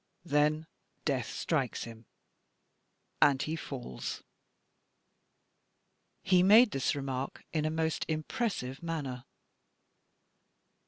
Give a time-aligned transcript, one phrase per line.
[0.25, 0.65] Then
[1.05, 2.07] Death strikes him,
[3.21, 4.23] and he falls."
[6.23, 9.25] He made this remark in a most impressive manner.